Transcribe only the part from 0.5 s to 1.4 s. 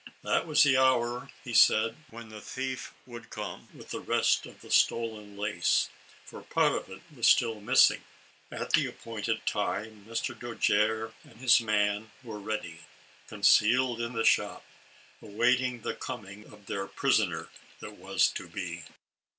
the hour,